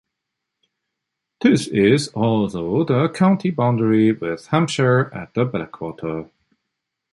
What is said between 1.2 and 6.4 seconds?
This is also the county boundary with Hampshire at Blackwater.